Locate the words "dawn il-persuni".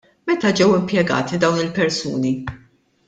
1.43-2.33